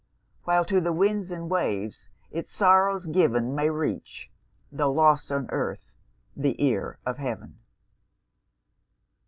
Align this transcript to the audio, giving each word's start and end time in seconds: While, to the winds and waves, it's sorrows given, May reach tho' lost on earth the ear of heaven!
While, 0.45 0.65
to 0.65 0.81
the 0.81 0.91
winds 0.91 1.29
and 1.29 1.47
waves, 1.47 2.09
it's 2.31 2.51
sorrows 2.51 3.05
given, 3.05 3.53
May 3.53 3.69
reach 3.69 4.31
tho' 4.71 4.91
lost 4.91 5.31
on 5.31 5.47
earth 5.51 5.91
the 6.35 6.55
ear 6.59 6.97
of 7.05 7.19
heaven! 7.19 7.59